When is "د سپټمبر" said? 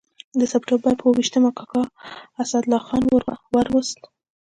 0.39-0.93